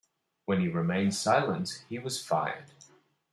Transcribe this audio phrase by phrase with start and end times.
[0.45, 2.71] When he remained silent, he was fired.